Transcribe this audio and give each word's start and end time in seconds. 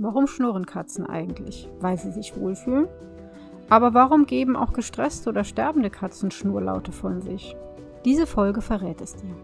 Warum 0.00 0.28
schnurren 0.28 0.64
Katzen 0.64 1.06
eigentlich? 1.06 1.68
Weil 1.80 1.98
sie 1.98 2.12
sich 2.12 2.36
wohlfühlen? 2.36 2.86
Aber 3.68 3.94
warum 3.94 4.26
geben 4.26 4.54
auch 4.54 4.72
gestresste 4.72 5.28
oder 5.28 5.42
sterbende 5.42 5.90
Katzen 5.90 6.30
Schnurlaute 6.30 6.92
von 6.92 7.20
sich? 7.20 7.56
Diese 8.04 8.28
Folge 8.28 8.62
verrät 8.62 9.00
es 9.00 9.16
dir. 9.16 9.34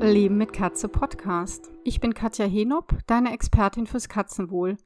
Leben 0.00 0.38
mit 0.38 0.52
Katze 0.52 0.88
Podcast. 0.88 1.70
Ich 1.84 2.00
bin 2.00 2.14
Katja 2.14 2.46
Henop, 2.46 2.96
deine 3.06 3.32
Expertin 3.32 3.86
fürs 3.86 4.08
Katzenwohl. 4.08 4.76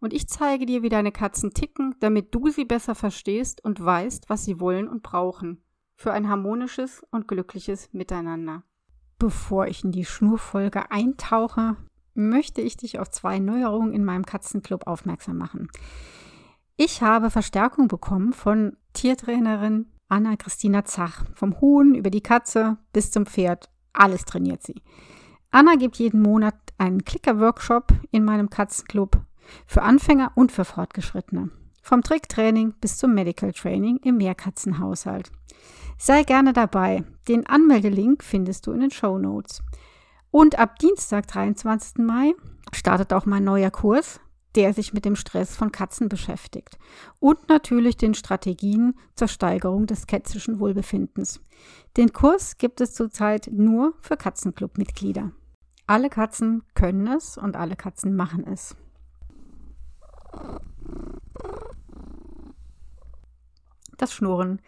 Und 0.00 0.14
ich 0.14 0.28
zeige 0.28 0.66
dir, 0.66 0.82
wie 0.82 0.88
deine 0.88 1.12
Katzen 1.12 1.52
ticken, 1.52 1.94
damit 2.00 2.34
du 2.34 2.48
sie 2.48 2.64
besser 2.64 2.94
verstehst 2.94 3.62
und 3.62 3.84
weißt, 3.84 4.28
was 4.28 4.44
sie 4.44 4.58
wollen 4.58 4.88
und 4.88 5.02
brauchen. 5.02 5.62
Für 5.94 6.12
ein 6.12 6.28
harmonisches 6.28 7.02
und 7.10 7.28
glückliches 7.28 7.92
Miteinander. 7.92 8.62
Bevor 9.18 9.66
ich 9.66 9.84
in 9.84 9.92
die 9.92 10.06
Schnurfolge 10.06 10.90
eintauche, 10.90 11.76
möchte 12.14 12.62
ich 12.62 12.78
dich 12.78 12.98
auf 12.98 13.10
zwei 13.10 13.38
Neuerungen 13.38 13.92
in 13.92 14.04
meinem 14.04 14.24
Katzenclub 14.24 14.86
aufmerksam 14.86 15.36
machen. 15.36 15.68
Ich 16.76 17.02
habe 17.02 17.28
Verstärkung 17.28 17.88
bekommen 17.88 18.32
von 18.32 18.78
Tiertrainerin 18.94 19.92
Anna-Christina 20.08 20.84
Zach. 20.84 21.26
Vom 21.34 21.60
Huhn 21.60 21.94
über 21.94 22.08
die 22.08 22.22
Katze 22.22 22.78
bis 22.94 23.10
zum 23.10 23.26
Pferd 23.26 23.68
alles 23.92 24.24
trainiert 24.24 24.62
sie. 24.62 24.82
Anna 25.50 25.74
gibt 25.74 25.96
jeden 25.96 26.22
Monat 26.22 26.54
einen 26.78 27.04
Clicker-Workshop 27.04 27.92
in 28.10 28.24
meinem 28.24 28.48
Katzenclub 28.48 29.20
für 29.66 29.82
Anfänger 29.82 30.32
und 30.34 30.52
für 30.52 30.64
Fortgeschrittene. 30.64 31.50
Vom 31.82 32.02
Tricktraining 32.02 32.74
bis 32.80 32.98
zum 32.98 33.14
Medical 33.14 33.52
Training 33.52 33.98
im 34.04 34.18
Mehrkatzenhaushalt. 34.18 35.30
Sei 35.98 36.22
gerne 36.22 36.52
dabei. 36.52 37.04
Den 37.28 37.46
Anmeldelink 37.46 38.22
findest 38.22 38.66
du 38.66 38.72
in 38.72 38.80
den 38.80 38.90
Show 38.90 39.18
Notes. 39.18 39.62
Und 40.30 40.58
ab 40.58 40.78
Dienstag, 40.78 41.26
23. 41.26 42.04
Mai, 42.04 42.34
startet 42.72 43.12
auch 43.12 43.26
mein 43.26 43.44
neuer 43.44 43.70
Kurs 43.70 44.20
der 44.54 44.74
sich 44.74 44.92
mit 44.92 45.04
dem 45.04 45.16
Stress 45.16 45.56
von 45.56 45.72
Katzen 45.72 46.08
beschäftigt 46.08 46.78
und 47.18 47.48
natürlich 47.48 47.96
den 47.96 48.14
Strategien 48.14 48.94
zur 49.14 49.28
Steigerung 49.28 49.86
des 49.86 50.06
kätzischen 50.06 50.58
Wohlbefindens. 50.58 51.40
Den 51.96 52.12
Kurs 52.12 52.58
gibt 52.58 52.80
es 52.80 52.94
zurzeit 52.94 53.48
nur 53.52 53.94
für 54.00 54.16
Katzenclub-Mitglieder. 54.16 55.32
Alle 55.86 56.08
Katzen 56.08 56.62
können 56.74 57.06
es 57.06 57.36
und 57.36 57.56
alle 57.56 57.76
Katzen 57.76 58.14
machen 58.14 58.46
es. 58.46 58.76
Das 63.96 64.12
Schnurren. 64.12 64.60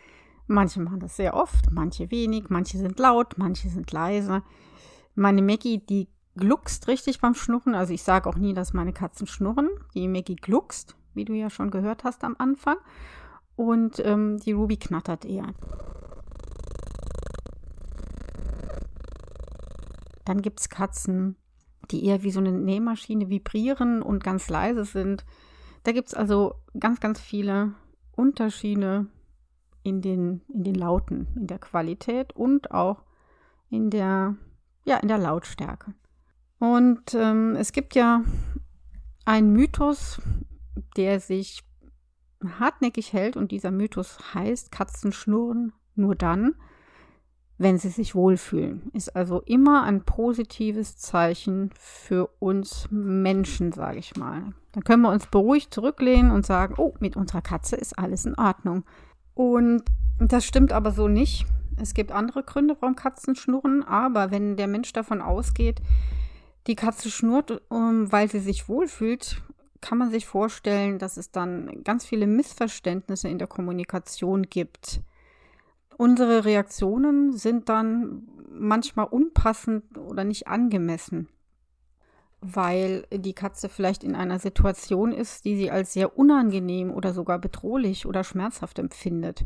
Manche 0.46 0.80
machen 0.80 1.00
das 1.00 1.16
sehr 1.16 1.34
oft, 1.34 1.70
manche 1.70 2.10
wenig, 2.10 2.50
manche 2.50 2.76
sind 2.76 2.98
laut, 2.98 3.38
manche 3.38 3.68
sind 3.68 3.90
leise. 3.92 4.42
Meine 5.14 5.40
Maggie, 5.40 5.78
die 5.78 6.08
gluckst 6.36 6.88
richtig 6.88 7.20
beim 7.20 7.34
Schnurren. 7.34 7.74
Also 7.74 7.92
ich 7.92 8.02
sage 8.02 8.28
auch 8.28 8.36
nie, 8.36 8.54
dass 8.54 8.72
meine 8.72 8.92
Katzen 8.92 9.26
schnurren. 9.26 9.70
Die 9.94 10.08
Maggie 10.08 10.36
gluckst, 10.36 10.96
wie 11.14 11.24
du 11.24 11.32
ja 11.32 11.50
schon 11.50 11.70
gehört 11.70 12.04
hast 12.04 12.24
am 12.24 12.36
Anfang. 12.38 12.76
Und 13.56 14.04
ähm, 14.04 14.38
die 14.38 14.52
Ruby 14.52 14.76
knattert 14.76 15.24
eher. 15.24 15.46
Dann 20.24 20.40
gibt 20.40 20.60
es 20.60 20.68
Katzen, 20.68 21.36
die 21.90 22.06
eher 22.06 22.22
wie 22.22 22.30
so 22.30 22.40
eine 22.40 22.52
Nähmaschine 22.52 23.28
vibrieren 23.28 24.02
und 24.02 24.24
ganz 24.24 24.48
leise 24.48 24.84
sind. 24.84 25.24
Da 25.82 25.92
gibt 25.92 26.08
es 26.08 26.14
also 26.14 26.54
ganz, 26.78 27.00
ganz 27.00 27.20
viele 27.20 27.74
Unterschiede 28.12 29.06
in 29.82 30.00
den, 30.00 30.42
in 30.48 30.64
den 30.64 30.74
Lauten, 30.74 31.26
in 31.34 31.46
der 31.46 31.58
Qualität 31.58 32.34
und 32.34 32.70
auch 32.70 33.02
in 33.68 33.90
der, 33.90 34.36
ja, 34.84 34.98
in 34.98 35.08
der 35.08 35.18
Lautstärke. 35.18 35.94
Und 36.58 37.14
ähm, 37.14 37.56
es 37.56 37.72
gibt 37.72 37.94
ja 37.94 38.22
einen 39.24 39.52
Mythos, 39.52 40.20
der 40.96 41.20
sich 41.20 41.64
hartnäckig 42.58 43.12
hält 43.12 43.36
und 43.36 43.50
dieser 43.50 43.70
Mythos 43.70 44.34
heißt, 44.34 44.70
Katzen 44.70 45.12
schnurren 45.12 45.72
nur 45.94 46.14
dann, 46.14 46.54
wenn 47.62 47.78
sie 47.78 47.88
sich 47.88 48.14
wohlfühlen. 48.14 48.90
Ist 48.92 49.14
also 49.14 49.40
immer 49.42 49.84
ein 49.84 50.02
positives 50.04 50.96
Zeichen 50.96 51.70
für 51.78 52.28
uns 52.38 52.88
Menschen, 52.90 53.72
sage 53.72 53.98
ich 53.98 54.16
mal. 54.16 54.52
Dann 54.72 54.84
können 54.84 55.02
wir 55.02 55.10
uns 55.10 55.26
beruhigt 55.26 55.72
zurücklehnen 55.72 56.32
und 56.32 56.44
sagen, 56.44 56.74
oh, 56.76 56.94
mit 56.98 57.16
unserer 57.16 57.42
Katze 57.42 57.76
ist 57.76 57.98
alles 57.98 58.26
in 58.26 58.34
Ordnung. 58.36 58.84
Und 59.34 59.82
das 60.18 60.44
stimmt 60.44 60.72
aber 60.72 60.90
so 60.90 61.08
nicht. 61.08 61.46
Es 61.80 61.94
gibt 61.94 62.12
andere 62.12 62.42
Gründe, 62.42 62.76
warum 62.80 62.96
Katzen 62.96 63.34
schnurren, 63.34 63.82
aber 63.82 64.30
wenn 64.30 64.56
der 64.56 64.66
Mensch 64.68 64.92
davon 64.92 65.22
ausgeht, 65.22 65.80
die 66.66 66.76
Katze 66.76 67.10
schnurrt, 67.10 67.62
weil 67.70 68.30
sie 68.30 68.40
sich 68.40 68.68
wohlfühlt, 68.68 69.42
kann 69.80 69.98
man 69.98 70.10
sich 70.10 70.26
vorstellen, 70.26 70.98
dass 70.98 71.16
es 71.16 71.32
dann 71.32 71.82
ganz 71.82 72.04
viele 72.04 72.26
Missverständnisse 72.26 73.28
in 73.28 73.38
der 73.38 73.48
Kommunikation 73.48 74.44
gibt. 74.44 75.00
Unsere 76.02 76.44
Reaktionen 76.44 77.32
sind 77.32 77.68
dann 77.68 78.26
manchmal 78.50 79.06
unpassend 79.06 79.96
oder 79.96 80.24
nicht 80.24 80.48
angemessen, 80.48 81.28
weil 82.40 83.06
die 83.12 83.34
Katze 83.34 83.68
vielleicht 83.68 84.02
in 84.02 84.16
einer 84.16 84.40
Situation 84.40 85.12
ist, 85.12 85.44
die 85.44 85.54
sie 85.54 85.70
als 85.70 85.92
sehr 85.92 86.18
unangenehm 86.18 86.90
oder 86.90 87.14
sogar 87.14 87.38
bedrohlich 87.38 88.04
oder 88.04 88.24
schmerzhaft 88.24 88.80
empfindet. 88.80 89.44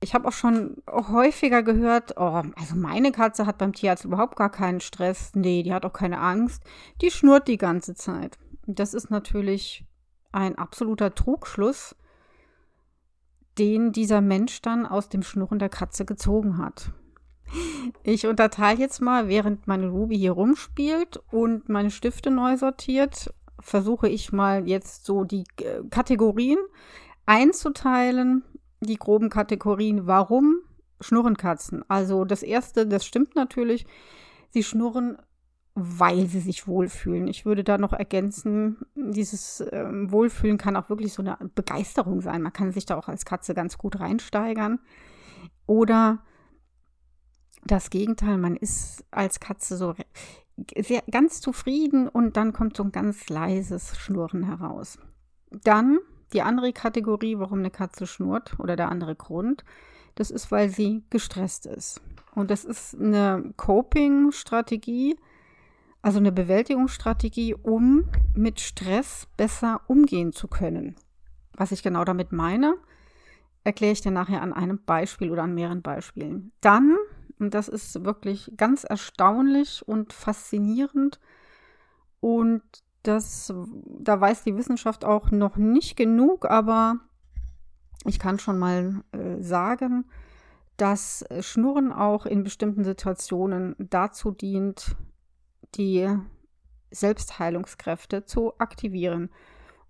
Ich 0.00 0.14
habe 0.14 0.26
auch 0.26 0.32
schon 0.32 0.82
häufiger 0.90 1.62
gehört, 1.62 2.14
oh, 2.16 2.42
also 2.56 2.74
meine 2.74 3.12
Katze 3.12 3.46
hat 3.46 3.58
beim 3.58 3.72
Tierarzt 3.72 4.04
überhaupt 4.04 4.34
gar 4.34 4.50
keinen 4.50 4.80
Stress. 4.80 5.30
Nee, 5.36 5.62
die 5.62 5.72
hat 5.72 5.86
auch 5.86 5.92
keine 5.92 6.18
Angst. 6.18 6.64
Die 7.02 7.12
schnurrt 7.12 7.46
die 7.46 7.56
ganze 7.56 7.94
Zeit. 7.94 8.36
Das 8.66 8.94
ist 8.94 9.10
natürlich 9.12 9.84
ein 10.32 10.58
absoluter 10.58 11.14
Trugschluss, 11.14 11.94
den 13.58 13.92
dieser 13.92 14.20
Mensch 14.20 14.62
dann 14.62 14.86
aus 14.86 15.08
dem 15.08 15.22
Schnurren 15.22 15.58
der 15.58 15.68
Katze 15.68 16.04
gezogen 16.04 16.58
hat. 16.58 16.90
Ich 18.02 18.26
unterteile 18.26 18.80
jetzt 18.80 19.00
mal, 19.00 19.28
während 19.28 19.66
meine 19.66 19.88
Ruby 19.88 20.16
hier 20.18 20.32
rumspielt 20.32 21.20
und 21.30 21.68
meine 21.68 21.90
Stifte 21.90 22.30
neu 22.30 22.56
sortiert, 22.56 23.32
versuche 23.60 24.08
ich 24.08 24.32
mal 24.32 24.66
jetzt 24.66 25.04
so 25.04 25.24
die 25.24 25.44
äh, 25.60 25.82
Kategorien 25.90 26.58
einzuteilen 27.26 28.42
die 28.80 28.96
groben 28.96 29.30
Kategorien. 29.30 30.06
Warum 30.06 30.58
schnurren 31.00 31.36
Katzen? 31.36 31.84
Also 31.88 32.24
das 32.24 32.42
erste, 32.42 32.86
das 32.86 33.04
stimmt 33.04 33.36
natürlich. 33.36 33.86
Sie 34.50 34.62
schnurren, 34.62 35.18
weil 35.74 36.26
sie 36.26 36.40
sich 36.40 36.66
wohlfühlen. 36.66 37.26
Ich 37.28 37.46
würde 37.46 37.64
da 37.64 37.78
noch 37.78 37.92
ergänzen, 37.92 38.76
dieses 38.94 39.64
ähm, 39.72 40.12
Wohlfühlen 40.12 40.58
kann 40.58 40.76
auch 40.76 40.90
wirklich 40.90 41.14
so 41.14 41.22
eine 41.22 41.38
Begeisterung 41.54 42.20
sein. 42.20 42.42
Man 42.42 42.52
kann 42.52 42.72
sich 42.72 42.84
da 42.84 42.96
auch 42.96 43.08
als 43.08 43.24
Katze 43.24 43.54
ganz 43.54 43.78
gut 43.78 43.98
reinsteigern. 43.98 44.80
Oder 45.66 46.22
das 47.64 47.90
Gegenteil, 47.90 48.36
man 48.36 48.56
ist 48.56 49.04
als 49.10 49.40
Katze 49.40 49.76
so 49.76 49.94
sehr, 50.76 51.02
ganz 51.10 51.40
zufrieden 51.40 52.08
und 52.08 52.36
dann 52.36 52.52
kommt 52.52 52.76
so 52.76 52.82
ein 52.82 52.92
ganz 52.92 53.28
leises 53.28 53.96
Schnurren 53.96 54.44
heraus. 54.44 54.98
Dann 55.50 55.98
die 56.32 56.42
andere 56.42 56.72
Kategorie, 56.72 57.38
warum 57.38 57.60
eine 57.60 57.70
Katze 57.70 58.06
schnurrt 58.06 58.58
oder 58.58 58.76
der 58.76 58.90
andere 58.90 59.14
Grund, 59.14 59.64
das 60.14 60.30
ist, 60.30 60.50
weil 60.50 60.68
sie 60.68 61.04
gestresst 61.10 61.66
ist. 61.66 62.02
Und 62.34 62.50
das 62.50 62.64
ist 62.64 62.94
eine 62.98 63.52
Coping-Strategie, 63.56 65.16
also 66.02 66.18
eine 66.18 66.32
Bewältigungsstrategie, 66.32 67.54
um 67.54 68.08
mit 68.34 68.60
Stress 68.60 69.28
besser 69.36 69.80
umgehen 69.86 70.32
zu 70.32 70.48
können. 70.48 70.96
Was 71.56 71.72
ich 71.72 71.82
genau 71.82 72.04
damit 72.04 72.32
meine, 72.32 72.74
erkläre 73.64 73.92
ich 73.92 74.00
dir 74.00 74.10
nachher 74.10 74.42
an 74.42 74.52
einem 74.52 74.80
Beispiel 74.84 75.30
oder 75.30 75.44
an 75.44 75.54
mehreren 75.54 75.82
Beispielen. 75.82 76.52
Dann, 76.60 76.96
und 77.38 77.54
das 77.54 77.68
ist 77.68 78.04
wirklich 78.04 78.52
ganz 78.56 78.84
erstaunlich 78.84 79.86
und 79.86 80.12
faszinierend 80.12 81.20
und 82.20 82.62
das, 83.02 83.52
da 83.98 84.20
weiß 84.20 84.44
die 84.44 84.56
Wissenschaft 84.56 85.04
auch 85.04 85.30
noch 85.30 85.56
nicht 85.56 85.96
genug, 85.96 86.44
aber 86.46 86.96
ich 88.04 88.18
kann 88.18 88.38
schon 88.38 88.58
mal 88.58 89.02
äh, 89.12 89.40
sagen, 89.40 90.04
dass 90.76 91.24
Schnurren 91.40 91.92
auch 91.92 92.26
in 92.26 92.42
bestimmten 92.42 92.84
Situationen 92.84 93.76
dazu 93.78 94.30
dient, 94.30 94.96
die 95.74 96.08
Selbstheilungskräfte 96.90 98.24
zu 98.24 98.58
aktivieren. 98.58 99.30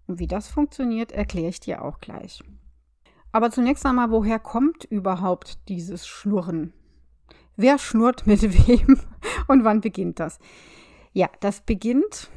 Und 0.06 0.19
wie 0.19 0.26
das 0.26 0.49
funktioniert, 0.49 1.12
erkläre 1.12 1.49
ich 1.49 1.61
dir 1.61 1.84
auch 1.84 2.00
gleich. 2.00 2.43
Aber 3.32 3.50
zunächst 3.50 3.84
einmal, 3.87 4.11
woher 4.11 4.38
kommt 4.38 4.84
überhaupt 4.84 5.69
dieses 5.69 6.06
Schnurren? 6.06 6.73
Wer 7.56 7.79
schnurrt 7.79 8.26
mit 8.26 8.43
wem 8.69 9.00
und 9.49 9.64
wann 9.64 9.81
beginnt 9.81 10.20
das? 10.20 10.38
Ja, 11.12 11.29
das 11.40 11.61
beginnt 11.62 12.31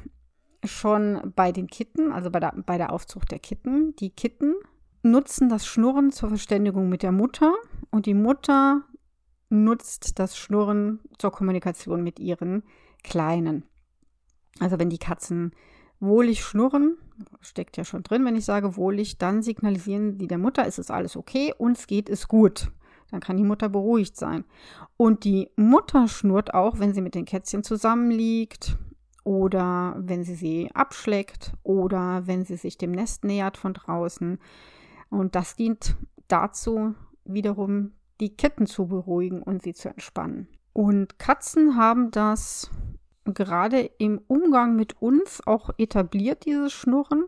schon 0.64 1.34
bei 1.36 1.52
den 1.52 1.68
Kitten, 1.68 2.12
also 2.12 2.32
bei 2.32 2.40
der, 2.40 2.54
bei 2.66 2.78
der 2.78 2.92
Aufzucht 2.92 3.32
der 3.32 3.40
Kitten. 3.40 3.96
Die 3.98 4.10
Kitten 4.10 4.56
nutzen 5.04 5.50
das 5.50 5.66
Schnurren 5.68 6.12
zur 6.12 6.30
Verständigung 6.30 6.90
mit 6.90 7.04
der 7.04 7.12
Mutter 7.12 7.54
und 7.92 8.06
die 8.06 8.14
Mutter 8.14 8.82
nutzt 9.50 10.18
das 10.18 10.38
Schnurren 10.38 11.00
zur 11.18 11.32
Kommunikation 11.32 12.04
mit 12.04 12.20
ihren 12.20 12.64
Kleinen. 13.06 13.64
Also 14.60 14.80
wenn 14.80 14.90
die 14.90 14.98
Katzen 14.98 15.52
wohlig 16.00 16.44
schnurren, 16.44 16.98
steckt 17.40 17.78
ja 17.78 17.86
schon 17.86 18.04
drin, 18.04 18.26
wenn 18.26 18.36
ich 18.36 18.46
sage 18.46 18.76
wohlig, 18.76 19.18
dann 19.18 19.42
signalisieren 19.42 20.18
die 20.18 20.28
der 20.28 20.38
Mutter, 20.38 20.66
es 20.66 20.80
ist 20.80 20.92
alles 20.92 21.16
okay, 21.16 21.54
uns 21.58 21.88
geht 21.88 22.10
es 22.10 22.28
gut. 22.28 22.72
Dann 23.12 23.20
kann 23.20 23.38
die 23.38 23.44
Mutter 23.44 23.70
beruhigt 23.70 24.18
sein. 24.18 24.44
Und 24.98 25.24
die 25.24 25.50
Mutter 25.56 26.08
schnurrt 26.08 26.54
auch, 26.54 26.80
wenn 26.80 26.94
sie 26.94 27.02
mit 27.02 27.16
den 27.16 27.26
Kätzchen 27.26 27.64
zusammenliegt 27.64 28.78
oder 29.24 29.96
wenn 30.00 30.24
sie 30.24 30.36
sie 30.36 30.72
abschlägt 30.74 31.54
oder 31.64 32.26
wenn 32.26 32.44
sie 32.44 32.58
sich 32.58 32.78
dem 32.78 32.92
Nest 32.92 33.24
nähert 33.24 33.58
von 33.58 33.74
draußen. 33.74 34.40
Und 35.10 35.36
das 35.36 35.56
dient 35.56 35.96
dazu, 36.28 36.96
wiederum 37.24 37.92
die 38.20 38.36
Kitten 38.36 38.66
zu 38.66 38.88
beruhigen 38.88 39.42
und 39.44 39.62
sie 39.62 39.74
zu 39.74 39.90
entspannen. 39.90 40.48
Und 40.74 41.20
Katzen 41.20 41.78
haben 41.78 42.12
das 42.12 42.70
gerade 43.26 43.90
im 43.98 44.22
Umgang 44.28 44.76
mit 44.76 45.02
uns 45.02 45.46
auch 45.46 45.70
etabliert, 45.78 46.46
dieses 46.46 46.74
Schnurren. 46.74 47.26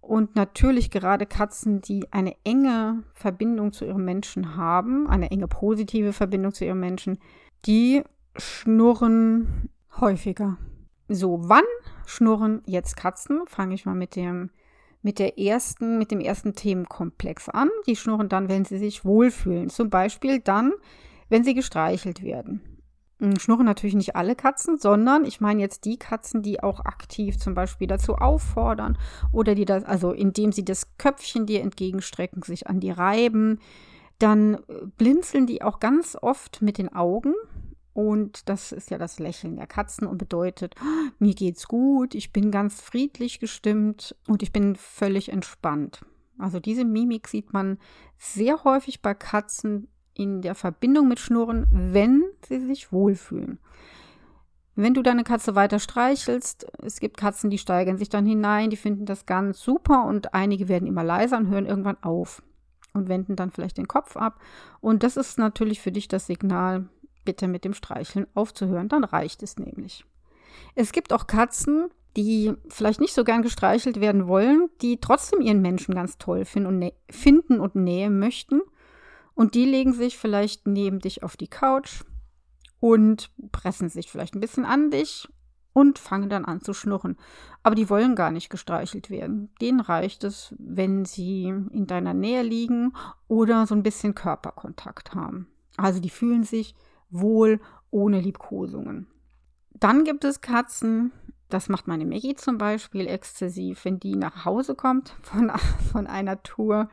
Und 0.00 0.36
natürlich 0.36 0.90
gerade 0.90 1.24
Katzen, 1.24 1.80
die 1.80 2.12
eine 2.12 2.36
enge 2.44 3.04
Verbindung 3.14 3.72
zu 3.72 3.86
ihrem 3.86 4.04
Menschen 4.04 4.56
haben, 4.56 5.08
eine 5.08 5.30
enge 5.30 5.48
positive 5.48 6.12
Verbindung 6.12 6.52
zu 6.52 6.66
ihrem 6.66 6.80
Menschen, 6.80 7.18
die 7.64 8.02
schnurren 8.36 9.70
häufiger. 9.98 10.58
So, 11.08 11.48
wann 11.48 11.64
schnurren 12.04 12.62
jetzt 12.66 12.96
Katzen? 12.96 13.42
Fange 13.46 13.74
ich 13.74 13.86
mal 13.86 13.94
mit 13.94 14.16
dem 14.16 14.50
mit 15.04 15.18
der 15.18 15.38
ersten, 15.38 15.98
mit 15.98 16.10
dem 16.10 16.20
ersten 16.20 16.54
Themenkomplex 16.54 17.50
an. 17.50 17.68
Die 17.86 17.94
schnurren 17.94 18.30
dann, 18.30 18.48
wenn 18.48 18.64
sie 18.64 18.78
sich 18.78 19.04
wohlfühlen. 19.04 19.68
Zum 19.68 19.90
Beispiel 19.90 20.40
dann, 20.40 20.72
wenn 21.28 21.44
sie 21.44 21.52
gestreichelt 21.52 22.22
werden. 22.22 22.62
Hm, 23.20 23.38
schnurren 23.38 23.66
natürlich 23.66 23.94
nicht 23.94 24.16
alle 24.16 24.34
Katzen, 24.34 24.78
sondern 24.78 25.24
ich 25.24 25.40
meine 25.40 25.60
jetzt 25.60 25.84
die 25.84 25.98
Katzen, 25.98 26.42
die 26.42 26.62
auch 26.62 26.80
aktiv 26.80 27.38
zum 27.38 27.54
Beispiel 27.54 27.86
dazu 27.86 28.16
auffordern 28.16 28.98
oder 29.32 29.54
die 29.54 29.64
das, 29.64 29.84
also 29.84 30.12
indem 30.12 30.52
sie 30.52 30.64
das 30.64 30.96
Köpfchen 30.98 31.46
dir 31.46 31.60
entgegenstrecken, 31.60 32.42
sich 32.42 32.66
an 32.66 32.80
die 32.80 32.90
reiben. 32.90 33.60
Dann 34.18 34.54
äh, 34.54 34.86
blinzeln 34.96 35.46
die 35.46 35.62
auch 35.62 35.80
ganz 35.80 36.16
oft 36.20 36.62
mit 36.62 36.78
den 36.78 36.92
Augen. 36.92 37.34
Und 37.92 38.48
das 38.48 38.72
ist 38.72 38.90
ja 38.90 38.98
das 38.98 39.20
Lächeln 39.20 39.54
der 39.54 39.68
Katzen 39.68 40.08
und 40.08 40.18
bedeutet, 40.18 40.74
oh, 40.80 41.10
mir 41.20 41.34
geht's 41.34 41.68
gut, 41.68 42.16
ich 42.16 42.32
bin 42.32 42.50
ganz 42.50 42.80
friedlich 42.80 43.38
gestimmt 43.38 44.16
und 44.26 44.42
ich 44.42 44.52
bin 44.52 44.74
völlig 44.74 45.28
entspannt. 45.28 46.04
Also 46.36 46.58
diese 46.58 46.84
Mimik 46.84 47.28
sieht 47.28 47.52
man 47.52 47.78
sehr 48.18 48.64
häufig 48.64 49.00
bei 49.00 49.14
Katzen 49.14 49.86
in 50.14 50.42
der 50.42 50.56
Verbindung 50.56 51.08
mit 51.08 51.20
Schnurren, 51.20 51.66
wenn 51.70 52.24
sie 52.46 52.60
sich 52.60 52.92
wohlfühlen. 52.92 53.58
Wenn 54.76 54.94
du 54.94 55.02
deine 55.02 55.22
Katze 55.22 55.54
weiter 55.54 55.78
streichelst, 55.78 56.66
es 56.82 56.98
gibt 56.98 57.16
Katzen, 57.16 57.48
die 57.48 57.58
steigern 57.58 57.96
sich 57.96 58.08
dann 58.08 58.26
hinein, 58.26 58.70
die 58.70 58.76
finden 58.76 59.06
das 59.06 59.24
ganz 59.24 59.60
super 59.60 60.04
und 60.04 60.34
einige 60.34 60.68
werden 60.68 60.88
immer 60.88 61.04
leiser 61.04 61.36
und 61.36 61.48
hören 61.48 61.66
irgendwann 61.66 62.02
auf 62.02 62.42
und 62.92 63.08
wenden 63.08 63.36
dann 63.36 63.52
vielleicht 63.52 63.78
den 63.78 63.88
Kopf 63.88 64.16
ab. 64.16 64.40
Und 64.80 65.04
das 65.04 65.16
ist 65.16 65.38
natürlich 65.38 65.80
für 65.80 65.92
dich 65.92 66.08
das 66.08 66.26
Signal, 66.26 66.88
bitte 67.24 67.46
mit 67.46 67.64
dem 67.64 67.72
Streicheln 67.72 68.26
aufzuhören, 68.34 68.88
dann 68.88 69.04
reicht 69.04 69.42
es 69.42 69.58
nämlich. 69.58 70.04
Es 70.74 70.92
gibt 70.92 71.12
auch 71.12 71.26
Katzen, 71.26 71.88
die 72.16 72.52
vielleicht 72.68 73.00
nicht 73.00 73.14
so 73.14 73.24
gern 73.24 73.42
gestreichelt 73.42 74.00
werden 74.00 74.26
wollen, 74.26 74.68
die 74.82 75.00
trotzdem 75.00 75.40
ihren 75.40 75.62
Menschen 75.62 75.94
ganz 75.94 76.18
toll 76.18 76.44
finden 76.44 76.82
und, 76.82 76.92
finden 77.10 77.60
und 77.60 77.74
Nähe 77.74 78.10
möchten. 78.10 78.60
Und 79.34 79.54
die 79.54 79.64
legen 79.64 79.92
sich 79.92 80.16
vielleicht 80.16 80.66
neben 80.66 81.00
dich 81.00 81.22
auf 81.22 81.36
die 81.36 81.48
Couch 81.48 82.04
und 82.84 83.30
pressen 83.50 83.88
sich 83.88 84.10
vielleicht 84.10 84.34
ein 84.34 84.40
bisschen 84.40 84.66
an 84.66 84.90
dich 84.90 85.26
und 85.72 85.98
fangen 85.98 86.28
dann 86.28 86.44
an 86.44 86.60
zu 86.60 86.74
schnurren. 86.74 87.16
Aber 87.62 87.74
die 87.74 87.88
wollen 87.88 88.14
gar 88.14 88.30
nicht 88.30 88.50
gestreichelt 88.50 89.08
werden. 89.08 89.48
Denen 89.58 89.80
reicht 89.80 90.22
es, 90.22 90.54
wenn 90.58 91.06
sie 91.06 91.44
in 91.44 91.86
deiner 91.86 92.12
Nähe 92.12 92.42
liegen 92.42 92.92
oder 93.26 93.66
so 93.66 93.74
ein 93.74 93.82
bisschen 93.82 94.14
Körperkontakt 94.14 95.14
haben. 95.14 95.48
Also 95.78 95.98
die 95.98 96.10
fühlen 96.10 96.44
sich 96.44 96.74
wohl 97.08 97.58
ohne 97.90 98.20
Liebkosungen. 98.20 99.06
Dann 99.72 100.04
gibt 100.04 100.24
es 100.24 100.42
Katzen, 100.42 101.10
das 101.48 101.70
macht 101.70 101.88
meine 101.88 102.04
Maggie 102.04 102.34
zum 102.34 102.58
Beispiel 102.58 103.06
exzessiv, 103.06 103.86
wenn 103.86 103.98
die 103.98 104.14
nach 104.14 104.44
Hause 104.44 104.74
kommt 104.74 105.16
von, 105.22 105.50
von 105.90 106.06
einer 106.06 106.42
Tour. 106.42 106.90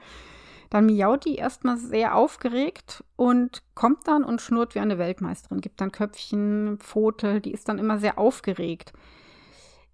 Dann 0.71 0.85
miaut 0.85 1.25
die 1.25 1.35
erstmal 1.35 1.75
sehr 1.75 2.15
aufgeregt 2.15 3.03
und 3.17 3.61
kommt 3.75 4.07
dann 4.07 4.23
und 4.23 4.41
schnurrt 4.41 4.73
wie 4.73 4.79
eine 4.79 4.97
Weltmeisterin, 4.97 5.59
gibt 5.59 5.81
dann 5.81 5.91
Köpfchen, 5.91 6.79
Pfote, 6.79 7.41
die 7.41 7.51
ist 7.51 7.67
dann 7.67 7.77
immer 7.77 7.99
sehr 7.99 8.17
aufgeregt. 8.17 8.93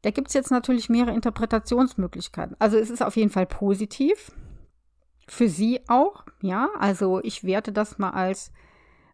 Da 0.03 0.11
gibt 0.11 0.27
es 0.27 0.35
jetzt 0.35 0.51
natürlich 0.51 0.87
mehrere 0.87 1.15
Interpretationsmöglichkeiten. 1.15 2.55
Also 2.59 2.77
es 2.77 2.91
ist 2.91 3.01
auf 3.01 3.15
jeden 3.15 3.31
Fall 3.31 3.47
positiv. 3.47 4.31
Für 5.27 5.49
sie 5.49 5.81
auch, 5.87 6.23
ja. 6.41 6.69
Also 6.77 7.21
ich 7.23 7.43
werte 7.43 7.71
das 7.73 7.97
mal 7.97 8.11
als 8.11 8.51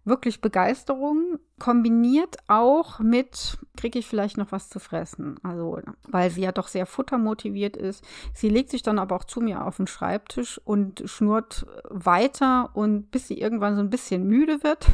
wirklich 0.06 0.42
Begeisterung, 0.42 1.40
kombiniert 1.60 2.38
auch 2.48 3.00
mit, 3.00 3.58
kriege 3.78 4.00
ich 4.00 4.08
vielleicht 4.08 4.38
noch 4.38 4.52
was 4.52 4.70
zu 4.70 4.80
fressen. 4.80 5.40
Also, 5.44 5.80
weil 6.08 6.30
sie 6.30 6.42
ja 6.42 6.52
doch 6.52 6.68
sehr 6.68 6.86
futtermotiviert 6.86 7.78
ist. 7.78 8.04
Sie 8.34 8.50
legt 8.50 8.70
sich 8.70 8.84
dann 8.84 9.00
aber 9.00 9.16
auch 9.16 9.24
zu 9.24 9.40
mir 9.40 9.66
auf 9.66 9.78
den 9.78 9.88
Schreibtisch 9.88 10.60
und 10.66 11.04
schnurrt 11.06 11.66
weiter 11.90 12.72
und 12.74 13.12
bis 13.12 13.28
sie 13.28 13.40
irgendwann 13.40 13.76
so 13.76 13.82
ein 13.82 13.90
bisschen 13.90 14.28
müde 14.28 14.64
wird. 14.64 14.88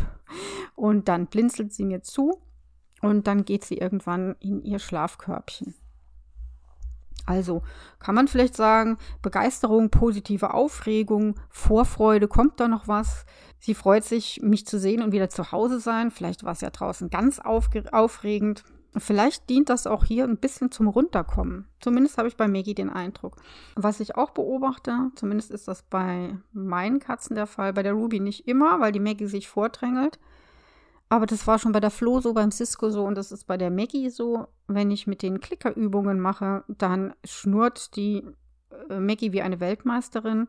Und 0.76 1.08
dann 1.08 1.26
blinzelt 1.26 1.74
sie 1.74 1.86
mir 1.86 2.04
zu 2.04 2.42
und 3.02 3.26
dann 3.28 3.46
geht 3.46 3.66
sie 3.66 3.78
irgendwann 3.78 4.36
in 4.40 4.62
ihr 4.62 4.80
Schlafkörbchen. 4.80 5.74
Also 7.30 7.62
kann 8.00 8.16
man 8.16 8.28
vielleicht 8.28 8.56
sagen, 8.56 8.98
Begeisterung, 9.22 9.92
positive 9.92 10.52
Aufregung, 10.56 11.36
Vorfreude, 11.52 12.28
kommt 12.28 12.60
da 12.60 12.68
noch 12.68 12.88
was? 12.88 13.24
Sie 13.60 13.76
freut 13.76 14.04
sich, 14.04 14.42
mich 14.42 14.66
zu 14.66 14.80
sehen 14.80 15.04
und 15.04 15.12
wieder 15.12 15.30
zu 15.30 15.52
Hause 15.52 15.80
sein. 15.80 16.10
Vielleicht 16.10 16.44
war 16.44 16.54
es 16.54 16.62
ja 16.62 16.72
draußen 16.72 17.12
ganz 17.12 17.38
aufregend. 17.38 18.64
Vielleicht 18.98 19.48
dient 19.48 19.70
das 19.70 19.86
auch 19.86 20.06
hier 20.06 20.24
ein 20.24 20.38
bisschen 20.38 20.72
zum 20.72 20.88
Runterkommen. 20.88 21.68
Zumindest 21.82 22.18
habe 22.18 22.28
ich 22.28 22.36
bei 22.36 22.48
Maggie 22.48 22.74
den 22.74 22.90
Eindruck. 22.90 23.36
Was 23.76 24.00
ich 24.00 24.16
auch 24.16 24.32
beobachte, 24.32 25.12
zumindest 25.14 25.52
ist 25.52 25.68
das 25.68 25.84
bei 25.84 26.36
meinen 26.52 26.98
Katzen 27.00 27.36
der 27.36 27.46
Fall, 27.46 27.74
bei 27.74 27.84
der 27.84 27.94
Ruby 27.94 28.20
nicht 28.20 28.48
immer, 28.48 28.80
weil 28.80 28.92
die 28.92 29.00
Maggie 29.00 29.28
sich 29.28 29.48
vordrängelt. 29.48 30.18
Aber 31.10 31.26
das 31.26 31.48
war 31.48 31.58
schon 31.58 31.72
bei 31.72 31.80
der 31.80 31.90
Flo 31.90 32.20
so, 32.20 32.34
beim 32.34 32.52
Cisco 32.52 32.92
so 32.92 33.04
und 33.04 33.16
das 33.16 33.32
ist 33.32 33.46
bei 33.46 33.58
der 33.58 33.72
Maggie 33.72 34.12
so. 34.12 34.48
Wenn 34.68 34.92
ich 34.92 35.08
mit 35.08 35.24
den 35.24 35.40
Klickerübungen 35.40 36.20
mache, 36.20 36.64
dann 36.68 37.16
schnurrt 37.26 37.96
die 37.96 38.24
äh, 38.90 39.00
Maggie 39.00 39.32
wie 39.32 39.42
eine 39.42 39.60
Weltmeisterin, 39.60 40.48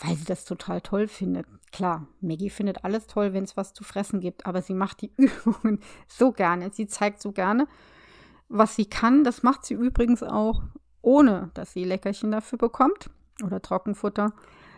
weil 0.00 0.16
sie 0.16 0.24
das 0.24 0.44
total 0.44 0.80
toll 0.80 1.06
findet. 1.06 1.46
Klar, 1.70 2.08
Maggie 2.20 2.50
findet 2.50 2.84
alles 2.84 3.06
toll, 3.06 3.32
wenn 3.32 3.44
es 3.44 3.56
was 3.56 3.72
zu 3.72 3.84
fressen 3.84 4.18
gibt, 4.18 4.46
aber 4.46 4.62
sie 4.62 4.74
macht 4.74 5.00
die 5.02 5.12
Übungen 5.16 5.78
so 6.08 6.32
gerne. 6.32 6.70
Sie 6.72 6.88
zeigt 6.88 7.22
so 7.22 7.30
gerne, 7.30 7.68
was 8.48 8.74
sie 8.74 8.86
kann. 8.86 9.22
Das 9.22 9.44
macht 9.44 9.64
sie 9.64 9.74
übrigens 9.74 10.24
auch, 10.24 10.62
ohne 11.02 11.52
dass 11.54 11.72
sie 11.72 11.84
Leckerchen 11.84 12.32
dafür 12.32 12.58
bekommt 12.58 13.10
oder 13.44 13.62
Trockenfutter. 13.62 14.32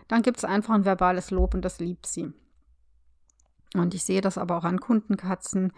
Dann 0.07 0.21
gibt 0.21 0.37
es 0.37 0.45
einfach 0.45 0.75
ein 0.75 0.85
verbales 0.85 1.31
Lob 1.31 1.55
und 1.55 1.65
das 1.65 1.79
liebt 1.79 2.05
sie. 2.05 2.33
Und 3.75 3.93
ich 3.93 4.03
sehe 4.03 4.21
das 4.21 4.37
aber 4.37 4.57
auch 4.57 4.63
an 4.63 4.79
Kundenkatzen. 4.79 5.71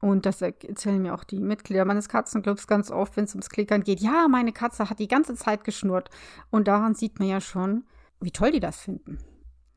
Und 0.00 0.26
das 0.26 0.42
erzählen 0.42 1.00
mir 1.00 1.14
auch 1.14 1.24
die 1.24 1.40
Mitglieder 1.40 1.84
meines 1.84 2.08
Katzenclubs 2.08 2.66
ganz 2.66 2.90
oft, 2.90 3.16
wenn 3.16 3.24
es 3.24 3.34
ums 3.34 3.48
Klickern 3.48 3.82
geht. 3.82 4.00
Ja, 4.00 4.28
meine 4.28 4.52
Katze 4.52 4.90
hat 4.90 4.98
die 4.98 5.08
ganze 5.08 5.34
Zeit 5.34 5.64
geschnurrt. 5.64 6.10
Und 6.50 6.68
daran 6.68 6.94
sieht 6.94 7.18
man 7.18 7.28
ja 7.28 7.40
schon, 7.40 7.84
wie 8.20 8.30
toll 8.30 8.52
die 8.52 8.60
das 8.60 8.80
finden. 8.80 9.18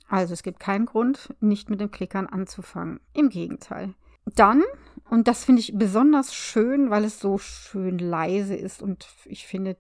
Also 0.10 0.34
es 0.34 0.44
gibt 0.44 0.60
keinen 0.60 0.86
Grund, 0.86 1.34
nicht 1.40 1.70
mit 1.70 1.82
dem 1.82 1.92
Klickern 1.92 2.28
anzufangen. 2.28 3.00
Im 3.14 3.30
Gegenteil. 3.30 3.94
Dann, 4.36 4.64
und 5.10 5.28
das 5.28 5.46
finde 5.46 5.62
ich 5.62 5.78
besonders 5.78 6.36
schön, 6.36 6.90
weil 6.90 7.06
es 7.06 7.20
so 7.20 7.38
schön 7.38 7.98
leise 7.98 8.56
ist 8.56 8.82
und 8.82 9.08
ich 9.26 9.48
finde, 9.48 9.78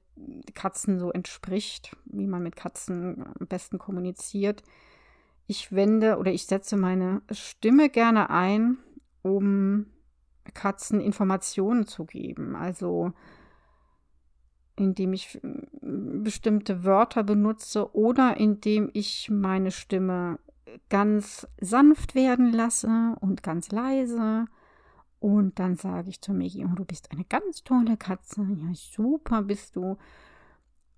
Katzen 0.53 0.99
so 0.99 1.11
entspricht, 1.11 1.95
wie 2.05 2.27
man 2.27 2.43
mit 2.43 2.55
Katzen 2.55 3.25
am 3.39 3.47
besten 3.47 3.77
kommuniziert 3.77 4.63
ich 5.47 5.71
wende 5.71 6.17
oder 6.17 6.31
ich 6.31 6.45
setze 6.45 6.77
meine 6.77 7.21
Stimme 7.31 7.89
gerne 7.89 8.29
ein, 8.29 8.77
um 9.21 9.87
Katzen 10.53 10.99
Informationen 10.99 11.87
zu 11.87 12.05
geben. 12.05 12.55
Also 12.55 13.13
indem 14.75 15.13
ich 15.13 15.39
bestimmte 15.81 16.83
Wörter 16.83 17.23
benutze 17.23 17.95
oder 17.95 18.37
indem 18.37 18.91
ich 18.93 19.29
meine 19.31 19.71
Stimme 19.71 20.39
ganz 20.89 21.47
sanft 21.59 22.13
werden 22.13 22.51
lasse 22.51 23.15
und 23.19 23.41
ganz 23.41 23.71
leise 23.71 24.45
Und 25.19 25.57
dann 25.59 25.75
sage 25.75 26.09
ich 26.09 26.21
zu 26.21 26.33
Maggie, 26.33 26.65
oh, 26.65 26.75
du 26.75 26.85
bist 26.85 27.11
eine 27.11 27.23
ganz 27.25 27.63
tolle 27.63 27.97
Katze. 27.97 28.41
Ja, 28.41 28.73
super 28.73 29.43
bist 29.43 29.75
du. 29.75 29.97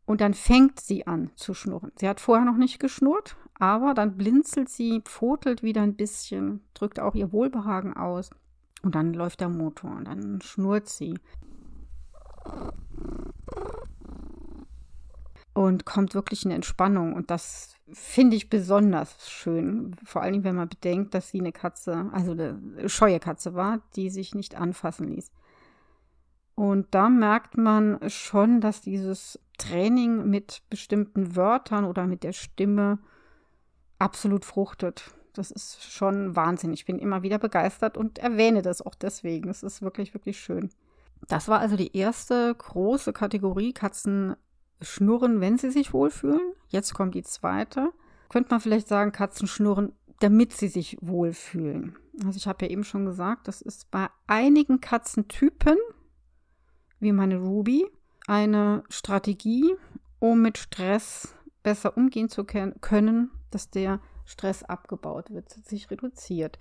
Und 0.05 0.21
dann 0.21 0.33
fängt 0.33 0.79
sie 0.79 1.07
an 1.07 1.31
zu 1.35 1.53
schnurren. 1.53 1.91
Sie 1.95 2.07
hat 2.07 2.19
vorher 2.19 2.45
noch 2.45 2.57
nicht 2.57 2.79
geschnurrt, 2.79 3.37
aber 3.59 3.93
dann 3.93 4.15
blinzelt 4.15 4.69
sie, 4.69 5.01
pfotelt 5.01 5.61
wieder 5.63 5.81
ein 5.81 5.95
bisschen, 5.95 6.61
drückt 6.73 6.99
auch 6.99 7.13
ihr 7.13 7.33
Wohlbehagen 7.33 7.95
aus. 7.95 8.31
Und 8.81 8.95
dann 8.95 9.13
läuft 9.13 9.41
der 9.41 9.49
Motor 9.49 9.91
und 9.91 10.05
dann 10.05 10.39
schnurrt 10.41 10.87
sie. 10.87 11.19
Und 15.53 15.85
kommt 15.85 16.15
wirklich 16.15 16.45
in 16.45 16.51
Entspannung. 16.51 17.13
Und 17.13 17.29
das 17.29 17.75
finde 17.91 18.37
ich 18.37 18.49
besonders 18.49 19.29
schön. 19.29 19.97
Vor 20.05 20.21
allem, 20.21 20.45
wenn 20.45 20.55
man 20.55 20.69
bedenkt, 20.69 21.13
dass 21.13 21.29
sie 21.29 21.41
eine 21.41 21.51
Katze, 21.51 22.09
also 22.13 22.31
eine 22.31 22.87
scheue 22.87 23.19
Katze 23.19 23.55
war, 23.55 23.81
die 23.97 24.09
sich 24.09 24.33
nicht 24.33 24.55
anfassen 24.55 25.09
ließ. 25.09 25.33
Und 26.55 26.87
da 26.91 27.09
merkt 27.09 27.57
man 27.57 27.99
schon, 28.09 28.61
dass 28.61 28.79
dieses 28.81 29.37
Training 29.57 30.29
mit 30.29 30.61
bestimmten 30.69 31.35
Wörtern 31.35 31.83
oder 31.83 32.07
mit 32.07 32.23
der 32.23 32.33
Stimme 32.33 32.99
absolut 33.99 34.45
fruchtet. 34.45 35.11
Das 35.33 35.51
ist 35.51 35.83
schon 35.83 36.35
Wahnsinn. 36.35 36.73
Ich 36.73 36.85
bin 36.85 36.99
immer 36.99 37.21
wieder 37.21 37.37
begeistert 37.37 37.97
und 37.97 38.17
erwähne 38.17 38.61
das 38.61 38.81
auch 38.81 38.95
deswegen. 38.95 39.49
Es 39.49 39.63
ist 39.63 39.81
wirklich, 39.81 40.13
wirklich 40.13 40.39
schön. 40.39 40.69
Das 41.27 41.47
war 41.47 41.59
also 41.59 41.75
die 41.75 41.95
erste 41.95 42.55
große 42.55 43.13
Kategorie 43.13 43.73
Katzen 43.73 44.35
schnurren, 44.81 45.41
wenn 45.41 45.57
sie 45.57 45.69
sich 45.69 45.93
wohlfühlen. 45.93 46.53
Jetzt 46.69 46.93
kommt 46.93 47.15
die 47.15 47.23
zweite. 47.23 47.91
Könnte 48.29 48.51
man 48.51 48.61
vielleicht 48.61 48.87
sagen, 48.87 49.11
Katzen 49.11 49.47
schnurren, 49.47 49.93
damit 50.19 50.53
sie 50.53 50.67
sich 50.67 50.97
wohlfühlen. 51.01 51.97
Also 52.25 52.37
ich 52.37 52.47
habe 52.47 52.65
ja 52.65 52.71
eben 52.71 52.83
schon 52.83 53.05
gesagt, 53.05 53.47
das 53.47 53.61
ist 53.61 53.89
bei 53.91 54.07
einigen 54.27 54.81
Katzentypen, 54.81 55.77
wie 56.99 57.11
meine 57.11 57.37
Ruby, 57.37 57.85
eine 58.27 58.83
Strategie, 58.89 59.73
um 60.19 60.41
mit 60.41 60.57
Stress 60.57 61.33
besser 61.63 61.95
umgehen 61.97 62.29
zu 62.29 62.43
können, 62.43 63.31
dass 63.49 63.69
der 63.69 63.99
Stress 64.25 64.63
abgebaut 64.63 65.31
wird, 65.31 65.49
sich 65.49 65.89
reduziert. 65.89 66.59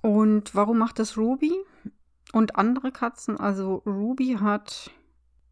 Und 0.00 0.54
warum 0.54 0.78
macht 0.78 0.98
das 0.98 1.16
Ruby 1.16 1.52
und 2.32 2.56
andere 2.56 2.90
Katzen? 2.90 3.38
Also 3.38 3.82
Ruby 3.86 4.38
hat 4.40 4.90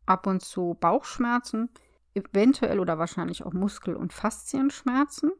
ab 0.06 0.26
und 0.26 0.42
zu 0.42 0.76
Bauchschmerzen, 0.80 1.68
eventuell 2.14 2.80
oder 2.80 2.98
wahrscheinlich 2.98 3.44
auch 3.44 3.52
Muskel- 3.52 3.96
und 3.96 4.12
Faszienschmerzen. 4.12 5.30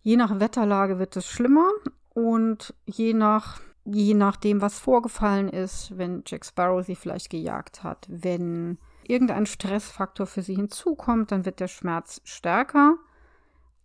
Je 0.00 0.16
nach 0.16 0.40
Wetterlage 0.40 0.98
wird 0.98 1.16
es 1.16 1.26
schlimmer 1.26 1.68
und 2.14 2.74
je 2.86 3.12
nach 3.12 3.60
je 3.84 4.14
nachdem, 4.14 4.62
was 4.62 4.78
vorgefallen 4.78 5.48
ist, 5.48 5.96
wenn 5.98 6.22
Jack 6.26 6.44
Sparrow 6.46 6.84
sie 6.84 6.96
vielleicht 6.96 7.30
gejagt 7.30 7.82
hat, 7.82 8.06
wenn 8.08 8.78
irgendein 9.06 9.46
Stressfaktor 9.46 10.26
für 10.26 10.42
sie 10.42 10.54
hinzukommt, 10.54 11.30
dann 11.30 11.44
wird 11.44 11.60
der 11.60 11.68
Schmerz 11.68 12.20
stärker 12.24 12.96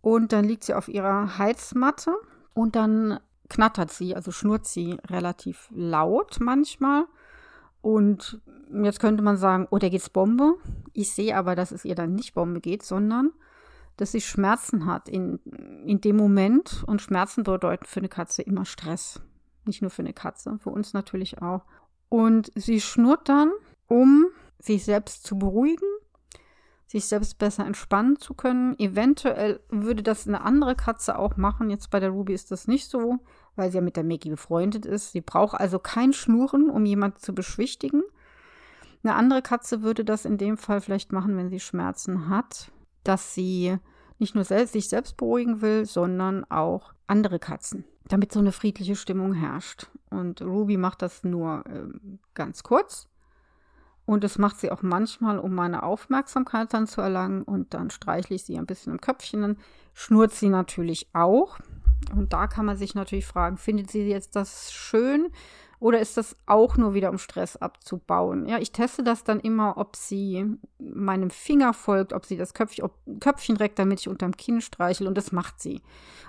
und 0.00 0.32
dann 0.32 0.44
liegt 0.44 0.64
sie 0.64 0.74
auf 0.74 0.88
ihrer 0.88 1.38
Heizmatte 1.38 2.14
und 2.54 2.76
dann 2.76 3.20
knattert 3.48 3.92
sie, 3.92 4.14
also 4.14 4.30
schnurrt 4.30 4.66
sie 4.66 4.98
relativ 5.08 5.68
laut 5.74 6.38
manchmal. 6.40 7.04
Und 7.82 8.40
jetzt 8.82 9.00
könnte 9.00 9.22
man 9.22 9.36
sagen, 9.36 9.66
oh, 9.70 9.78
der 9.78 9.90
geht's 9.90 10.10
Bombe. 10.10 10.54
Ich 10.92 11.12
sehe 11.12 11.36
aber, 11.36 11.54
dass 11.54 11.72
es 11.72 11.84
ihr 11.84 11.94
dann 11.94 12.14
nicht 12.14 12.34
Bombe 12.34 12.60
geht, 12.60 12.82
sondern 12.82 13.32
dass 13.96 14.12
sie 14.12 14.20
Schmerzen 14.20 14.86
hat 14.86 15.08
in, 15.08 15.40
in 15.84 16.00
dem 16.00 16.16
Moment. 16.16 16.84
Und 16.86 17.02
Schmerzen 17.02 17.42
bedeuten 17.42 17.84
für 17.86 18.00
eine 18.00 18.08
Katze 18.08 18.42
immer 18.42 18.64
Stress. 18.64 19.20
Nicht 19.66 19.82
nur 19.82 19.90
für 19.90 20.02
eine 20.02 20.14
Katze, 20.14 20.58
für 20.58 20.70
uns 20.70 20.92
natürlich 20.94 21.42
auch. 21.42 21.64
Und 22.08 22.50
sie 22.54 22.80
schnurrt 22.80 23.28
dann, 23.28 23.52
um 23.86 24.26
sich 24.58 24.84
selbst 24.84 25.24
zu 25.24 25.38
beruhigen, 25.38 25.86
sich 26.90 27.04
selbst 27.04 27.38
besser 27.38 27.64
entspannen 27.64 28.18
zu 28.18 28.34
können. 28.34 28.76
Eventuell 28.78 29.60
würde 29.68 30.02
das 30.02 30.26
eine 30.26 30.40
andere 30.40 30.74
Katze 30.74 31.18
auch 31.18 31.36
machen. 31.36 31.70
Jetzt 31.70 31.90
bei 31.90 32.00
der 32.00 32.10
Ruby 32.10 32.32
ist 32.32 32.50
das 32.50 32.66
nicht 32.66 32.88
so, 32.88 33.18
weil 33.54 33.70
sie 33.70 33.76
ja 33.76 33.82
mit 33.82 33.96
der 33.96 34.02
Maggie 34.02 34.30
befreundet 34.30 34.86
ist. 34.86 35.12
Sie 35.12 35.20
braucht 35.20 35.60
also 35.60 35.78
kein 35.78 36.12
Schnurren, 36.12 36.68
um 36.68 36.84
jemanden 36.84 37.18
zu 37.18 37.32
beschwichtigen. 37.32 38.02
Eine 39.04 39.14
andere 39.14 39.40
Katze 39.40 39.82
würde 39.82 40.04
das 40.04 40.24
in 40.24 40.36
dem 40.36 40.56
Fall 40.56 40.80
vielleicht 40.80 41.12
machen, 41.12 41.36
wenn 41.36 41.48
sie 41.48 41.60
Schmerzen 41.60 42.28
hat, 42.28 42.72
dass 43.04 43.34
sie 43.34 43.76
nicht 44.18 44.34
nur 44.34 44.44
selbst, 44.44 44.72
sich 44.72 44.88
selbst 44.88 45.16
beruhigen 45.16 45.62
will, 45.62 45.86
sondern 45.86 46.44
auch 46.50 46.92
andere 47.06 47.38
Katzen 47.38 47.84
damit 48.12 48.32
so 48.32 48.40
eine 48.40 48.52
friedliche 48.52 48.96
Stimmung 48.96 49.34
herrscht. 49.34 49.88
Und 50.10 50.42
Ruby 50.42 50.76
macht 50.76 51.02
das 51.02 51.24
nur 51.24 51.64
äh, 51.66 51.86
ganz 52.34 52.62
kurz. 52.62 53.08
Und 54.10 54.24
das 54.24 54.38
macht 54.38 54.58
sie 54.58 54.72
auch 54.72 54.82
manchmal, 54.82 55.38
um 55.38 55.54
meine 55.54 55.84
Aufmerksamkeit 55.84 56.74
dann 56.74 56.88
zu 56.88 57.00
erlangen. 57.00 57.42
Und 57.42 57.74
dann 57.74 57.90
streichle 57.90 58.34
ich 58.34 58.42
sie 58.42 58.58
ein 58.58 58.66
bisschen 58.66 58.90
im 58.92 59.00
Köpfchen. 59.00 59.40
Dann 59.40 59.56
schnurrt 59.94 60.32
sie 60.32 60.48
natürlich 60.48 61.06
auch. 61.12 61.60
Und 62.16 62.32
da 62.32 62.48
kann 62.48 62.66
man 62.66 62.76
sich 62.76 62.96
natürlich 62.96 63.24
fragen, 63.24 63.56
findet 63.56 63.88
sie 63.92 64.02
jetzt 64.02 64.34
das 64.34 64.72
schön 64.72 65.30
oder 65.80 65.98
ist 65.98 66.18
das 66.18 66.36
auch 66.44 66.76
nur 66.76 66.92
wieder, 66.92 67.08
um 67.08 67.16
Stress 67.16 67.56
abzubauen? 67.56 68.46
Ja, 68.46 68.58
ich 68.58 68.70
teste 68.70 69.02
das 69.02 69.24
dann 69.24 69.40
immer, 69.40 69.78
ob 69.78 69.96
sie 69.96 70.44
meinem 70.78 71.30
Finger 71.30 71.72
folgt, 71.72 72.12
ob 72.12 72.26
sie 72.26 72.36
das 72.36 72.52
Köpfchen, 72.52 72.84
ob, 72.84 72.92
Köpfchen 73.18 73.56
reckt, 73.56 73.78
damit 73.78 74.00
ich 74.00 74.08
unterm 74.08 74.36
Kinn 74.36 74.60
streichel. 74.60 75.06
Und 75.06 75.16
das 75.16 75.32
macht 75.32 75.58
sie. 75.58 75.80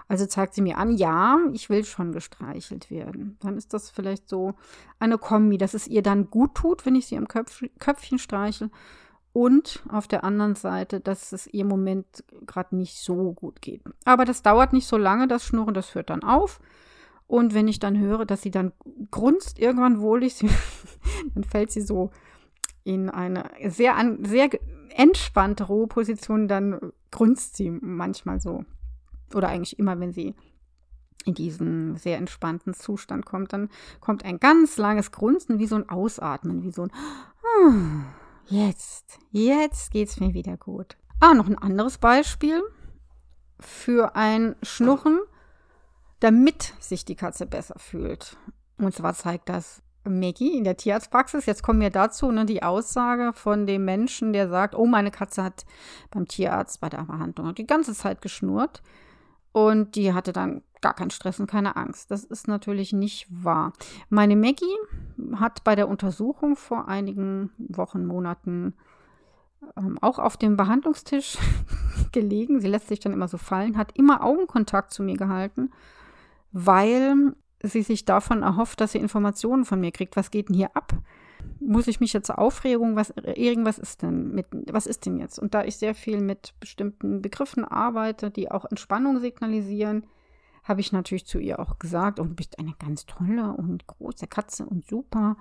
Also 0.08 0.26
zeigt 0.26 0.54
sie 0.54 0.62
mir 0.62 0.78
an, 0.78 0.96
ja, 0.96 1.38
ich 1.52 1.70
will 1.70 1.84
schon 1.84 2.14
gestreichelt 2.14 2.90
werden. 2.90 3.38
Dann 3.42 3.58
ist 3.58 3.74
das 3.74 3.90
vielleicht 3.90 4.30
so 4.30 4.56
eine 5.00 5.18
Kombi, 5.18 5.58
dass 5.58 5.74
es 5.74 5.86
ihr 5.86 6.02
dann 6.02 6.30
gut 6.30 6.56
tut, 6.56 6.86
wenn 6.86 6.96
ich 6.96 7.08
sie 7.08 7.18
am 7.18 7.28
Köpf 7.28 7.62
Köpfchen 7.78 8.20
streichel. 8.20 8.70
Und 9.34 9.84
auf 9.90 10.08
der 10.08 10.24
anderen 10.24 10.56
Seite, 10.56 11.02
dass 11.02 11.34
es 11.34 11.48
ihr 11.48 11.62
im 11.62 11.68
Moment 11.68 12.24
gerade 12.46 12.76
nicht 12.76 12.98
so 12.98 13.34
gut 13.34 13.62
geht. 13.62 13.82
Aber 14.06 14.24
das 14.24 14.44
dauert 14.44 14.72
nicht 14.72 14.88
so 14.88 14.98
lange, 14.98 15.28
das 15.28 15.46
Schnurren, 15.46 15.74
das 15.74 15.94
hört 15.94 16.10
dann 16.10 16.24
auf. 16.24 16.62
Und 17.32 17.54
wenn 17.54 17.70
ich 17.70 17.80
dann 17.80 17.98
höre, 17.98 18.26
dass 18.26 18.42
sie 18.42 18.52
dann 18.52 18.74
grunzt 19.10 19.58
irgendwann 19.58 20.02
wohlig, 20.02 20.36
sie, 20.36 20.50
dann 21.34 21.46
fällt 21.46 21.72
sie 21.72 21.80
so 21.80 22.12
in 22.84 23.10
eine 23.10 23.50
sehr, 23.70 23.96
an, 23.96 24.26
sehr 24.26 24.50
entspannte 24.90 25.64
Ruheposition, 25.64 26.50
dann 26.50 26.92
grunzt 27.10 27.56
sie 27.56 27.72
manchmal 27.72 28.42
so. 28.42 28.66
Oder 29.34 29.48
eigentlich 29.48 29.80
immer, 29.80 29.98
wenn 30.02 30.12
sie 30.12 30.36
in 31.24 31.34
diesen 31.34 31.96
sehr 31.96 32.18
entspannten 32.18 32.74
Zustand 32.74 33.26
kommt, 33.26 33.54
dann 33.54 33.70
kommt 34.02 34.26
ein 34.26 34.42
ganz 34.42 34.76
langes 34.76 35.14
Grunzen, 35.14 35.58
wie 35.58 35.68
so 35.68 35.76
ein 35.76 35.88
Ausatmen, 35.88 36.64
wie 36.64 36.72
so 36.72 36.82
ein 36.82 36.92
hm, 37.64 38.06
Jetzt, 38.48 39.20
jetzt 39.32 39.92
geht's 39.92 40.20
mir 40.20 40.34
wieder 40.34 40.58
gut. 40.58 40.98
Ah, 41.22 41.34
noch 41.34 41.48
ein 41.48 41.58
anderes 41.58 41.98
Beispiel 41.98 42.62
für 43.58 44.18
ein 44.18 44.58
Schnurren 44.64 45.22
damit 46.22 46.74
sich 46.80 47.04
die 47.04 47.16
Katze 47.16 47.46
besser 47.46 47.76
fühlt. 47.78 48.38
Und 48.78 48.94
zwar 48.96 49.14
zeigt 49.14 49.50
das 49.50 49.84
Maggie 50.04 50.58
in 50.58 50.64
der 50.64 50.78
Tierarztpraxis. 50.78 51.46
Jetzt 51.46 51.64
kommen 51.64 51.82
wir 51.82 51.90
dazu, 51.90 52.32
ne, 52.32 52.46
die 52.46 52.64
Aussage 52.64 53.34
von 53.34 53.68
dem 53.68 53.86
Menschen, 53.86 54.32
der 54.32 54.48
sagt, 54.48 54.76
oh, 54.76 54.86
meine 54.86 55.12
Katze 55.12 55.44
hat 55.44 55.66
beim 56.10 56.28
Tierarzt 56.28 56.80
bei 56.80 56.90
der 56.90 57.04
Behandlung 57.04 57.54
die 57.56 57.68
ganze 57.68 57.94
Zeit 57.94 58.22
geschnurrt 58.22 58.82
und 59.52 59.96
die 59.96 60.14
hatte 60.14 60.32
dann 60.32 60.64
gar 60.82 60.94
keinen 60.94 61.12
Stress 61.12 61.40
und 61.40 61.50
keine 61.50 61.76
Angst. 61.76 62.10
Das 62.10 62.24
ist 62.24 62.48
natürlich 62.48 62.94
nicht 62.94 63.28
wahr. 63.30 63.74
Meine 64.10 64.36
Maggie 64.36 64.78
hat 65.36 65.64
bei 65.64 65.76
der 65.76 65.88
Untersuchung 65.88 66.56
vor 66.56 66.88
einigen 66.88 67.52
Wochen, 67.58 68.06
Monaten 68.06 68.76
ähm, 69.78 70.00
auch 70.02 70.18
auf 70.18 70.38
dem 70.38 70.58
Behandlungstisch 70.58 71.38
gelegen. 72.12 72.60
Sie 72.60 72.68
lässt 72.68 72.88
sich 72.88 73.00
dann 73.00 73.14
immer 73.14 73.28
so 73.28 73.38
fallen, 73.38 73.78
hat 73.78 73.96
immer 73.96 74.24
Augenkontakt 74.24 74.92
zu 74.92 75.04
mir 75.04 75.18
gehalten 75.18 75.72
weil 76.52 77.34
sie 77.64 77.84
sich 77.84 78.06
davon 78.06 78.44
erhofft, 78.44 78.82
dass 78.82 78.94
sie 78.94 78.98
Informationen 78.98 79.66
von 79.66 79.80
mir 79.80 79.92
kriegt. 79.92 80.16
Was 80.16 80.32
geht 80.32 80.50
denn 80.50 80.56
hier 80.56 80.76
ab? 80.76 80.94
Muss 81.60 81.88
ich 81.88 82.00
mich 82.00 82.14
jetzt 82.14 82.30
Aufregung, 82.30 82.96
was 82.96 83.12
irgendwas 83.36 83.80
ist 83.80 84.02
denn 84.02 84.34
mit, 84.34 84.48
was 84.72 84.88
ist 84.88 85.06
denn 85.06 85.18
jetzt? 85.18 85.40
Und 85.40 85.54
da 85.54 85.64
ich 85.64 85.78
sehr 85.78 85.96
viel 85.96 86.22
mit 86.22 86.54
bestimmten 86.60 87.22
Begriffen 87.22 87.66
arbeite, 87.66 88.32
die 88.32 88.52
auch 88.52 88.66
Entspannung 88.66 89.20
signalisieren, 89.20 90.06
habe 90.64 90.82
ich 90.82 90.92
natürlich 90.92 91.26
zu 91.26 91.40
ihr 91.40 91.60
auch 91.60 91.80
gesagt, 91.80 92.20
oh, 92.20 92.24
du 92.24 92.36
bist 92.36 92.60
eine 92.60 92.74
ganz 92.78 93.06
tolle 93.06 93.54
und 93.54 93.88
große 93.88 94.28
Katze 94.28 94.66
und 94.66 94.86
super. 94.88 95.38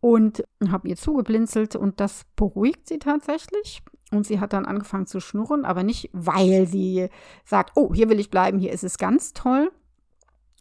Und 0.00 0.44
habe 0.70 0.88
ihr 0.88 0.96
zugeblinzelt 0.96 1.76
und 1.76 2.00
das 2.00 2.24
beruhigt 2.36 2.86
sie 2.88 2.98
tatsächlich. 2.98 3.82
Und 4.10 4.26
sie 4.26 4.40
hat 4.40 4.54
dann 4.54 4.64
angefangen 4.64 5.06
zu 5.06 5.20
schnurren, 5.20 5.66
aber 5.66 5.82
nicht, 5.82 6.08
weil 6.12 6.66
sie 6.66 7.08
sagt, 7.44 7.72
oh, 7.74 7.92
hier 7.92 8.08
will 8.08 8.20
ich 8.20 8.30
bleiben, 8.30 8.58
hier 8.58 8.72
ist 8.72 8.84
es 8.84 8.96
ganz 8.96 9.34
toll, 9.34 9.70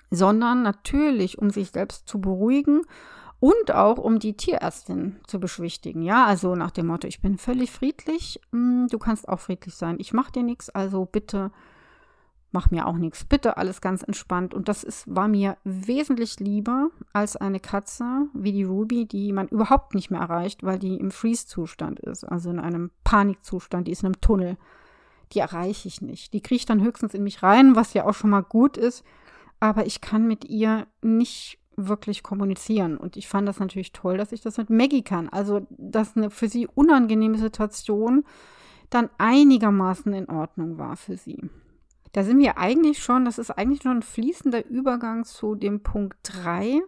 sondern 0.09 0.63
natürlich, 0.63 1.37
um 1.37 1.49
sich 1.49 1.71
selbst 1.71 2.07
zu 2.07 2.19
beruhigen 2.21 2.81
und 3.39 3.71
auch 3.71 3.97
um 3.97 4.19
die 4.19 4.35
Tierärztin 4.35 5.17
zu 5.27 5.39
beschwichtigen. 5.39 6.01
Ja, 6.01 6.25
also 6.25 6.55
nach 6.55 6.71
dem 6.71 6.87
Motto, 6.87 7.07
ich 7.07 7.21
bin 7.21 7.37
völlig 7.37 7.71
friedlich, 7.71 8.39
hm, 8.51 8.87
du 8.89 8.97
kannst 8.97 9.29
auch 9.29 9.39
friedlich 9.39 9.75
sein. 9.75 9.97
Ich 9.99 10.13
mache 10.13 10.31
dir 10.31 10.43
nichts, 10.43 10.69
also 10.69 11.05
bitte 11.05 11.51
mach 12.51 12.71
mir 12.71 12.87
auch 12.87 12.97
nichts. 12.97 13.25
Bitte 13.25 13.57
alles 13.57 13.81
ganz 13.81 14.03
entspannt. 14.03 14.53
Und 14.53 14.67
das 14.67 14.83
ist, 14.83 15.03
war 15.13 15.27
mir 15.27 15.57
wesentlich 15.63 16.39
lieber 16.39 16.89
als 17.13 17.35
eine 17.35 17.59
Katze 17.59 18.27
wie 18.33 18.51
die 18.51 18.63
Ruby, 18.63 19.05
die 19.05 19.33
man 19.33 19.47
überhaupt 19.47 19.93
nicht 19.93 20.09
mehr 20.09 20.21
erreicht, 20.21 20.63
weil 20.63 20.79
die 20.79 20.95
im 20.95 21.11
Freeze-Zustand 21.11 21.99
ist, 21.99 22.23
also 22.23 22.49
in 22.49 22.59
einem 22.59 22.91
Panikzustand, 23.03 23.87
die 23.87 23.91
ist 23.91 24.01
in 24.01 24.07
einem 24.07 24.21
Tunnel. 24.21 24.57
Die 25.33 25.39
erreiche 25.39 25.87
ich 25.87 26.01
nicht. 26.01 26.33
Die 26.33 26.41
kriecht 26.41 26.69
dann 26.69 26.81
höchstens 26.81 27.13
in 27.13 27.23
mich 27.23 27.43
rein, 27.43 27.75
was 27.75 27.93
ja 27.93 28.05
auch 28.05 28.13
schon 28.13 28.29
mal 28.29 28.43
gut 28.43 28.77
ist. 28.77 29.03
Aber 29.59 29.85
ich 29.85 30.01
kann 30.01 30.27
mit 30.27 30.45
ihr 30.45 30.87
nicht 31.01 31.59
wirklich 31.75 32.23
kommunizieren. 32.23 32.97
Und 32.97 33.17
ich 33.17 33.27
fand 33.27 33.47
das 33.47 33.59
natürlich 33.59 33.93
toll, 33.93 34.17
dass 34.17 34.31
ich 34.31 34.41
das 34.41 34.57
mit 34.57 34.69
Maggie 34.69 35.03
kann. 35.03 35.29
Also, 35.29 35.67
dass 35.69 36.17
eine 36.17 36.29
für 36.29 36.49
sie 36.49 36.67
unangenehme 36.67 37.37
Situation 37.37 38.25
dann 38.89 39.09
einigermaßen 39.17 40.13
in 40.13 40.29
Ordnung 40.29 40.77
war 40.77 40.95
für 40.97 41.17
sie. 41.17 41.49
Da 42.13 42.23
sind 42.23 42.39
wir 42.39 42.57
eigentlich 42.57 43.03
schon, 43.03 43.25
das 43.25 43.37
ist 43.37 43.51
eigentlich 43.51 43.83
schon 43.83 43.97
ein 43.97 44.01
fließender 44.01 44.65
Übergang 44.65 45.23
zu 45.23 45.55
dem 45.55 45.83
Punkt 45.83 46.17
3, 46.23 46.81